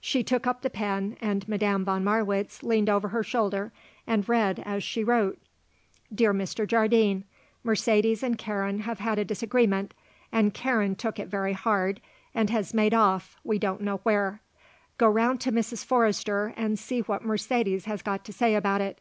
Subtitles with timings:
[0.00, 3.72] She took up the pen and Madame von Marwitz leaned over her shoulder
[4.06, 5.38] and read as she wrote:
[6.14, 6.66] "Dear Mr.
[6.66, 7.24] Jardine,
[7.62, 9.92] Mercedes and Karen have had a disagreement
[10.32, 12.00] and Karen took it very hard
[12.34, 14.40] and has made off, we don't know where.
[14.96, 15.84] Go round to Mrs.
[15.84, 18.98] Forrester and see what Mercedes has got to say about it.